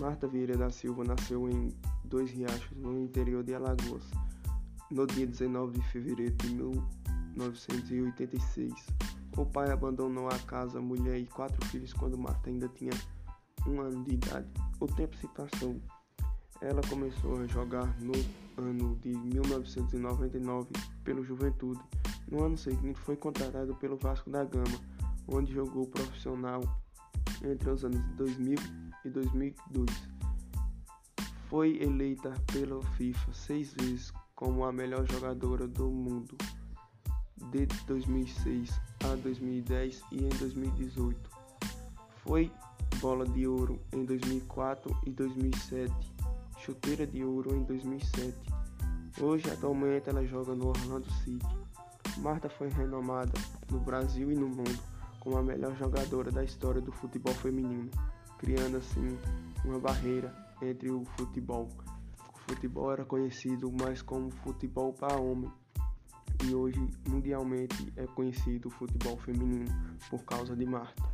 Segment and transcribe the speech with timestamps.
[0.00, 4.10] Marta Vieira da Silva nasceu em Dois Riachos, no interior de Alagoas,
[4.90, 8.72] no dia 19 de fevereiro de 1986.
[9.36, 12.92] O pai abandonou a casa, mulher e quatro filhos quando Marta ainda tinha
[13.66, 14.48] um ano de idade.
[14.80, 15.78] O tempo se passou.
[16.62, 18.14] Ela começou a jogar no
[18.56, 20.70] ano de 1999
[21.04, 21.82] pelo Juventude.
[22.26, 24.80] No ano seguinte foi contratado pelo Vasco da Gama,
[25.28, 26.62] onde jogou profissional
[27.42, 28.58] entre os anos 2000
[29.04, 29.88] e 2002.
[31.48, 36.36] Foi eleita pela FIFA seis vezes como a melhor jogadora do mundo
[37.50, 38.70] de 2006
[39.04, 41.30] a 2010 e em 2018.
[42.22, 42.52] Foi
[43.00, 45.92] bola de ouro em 2004 e 2007,
[46.58, 48.36] chuteira de ouro em 2007.
[49.20, 51.46] Hoje, atualmente, ela joga no Orlando City.
[52.18, 53.32] Marta foi renomada
[53.70, 54.78] no Brasil e no mundo
[55.20, 57.90] como a melhor jogadora da história do futebol feminino,
[58.38, 59.18] criando assim
[59.64, 61.68] uma barreira entre o futebol.
[62.34, 65.52] O futebol era conhecido mais como futebol para homem
[66.44, 69.66] e hoje mundialmente é conhecido o futebol feminino
[70.08, 71.09] por causa de Marta.